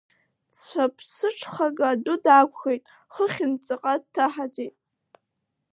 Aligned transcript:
Дцәаԥҽыгаха 0.51 1.87
адәы 1.91 2.15
даақәхеит, 2.23 2.83
хыхьынтә 3.13 3.63
ҵаҟа 3.65 3.93
дҭаҳаӡеит. 4.01 4.75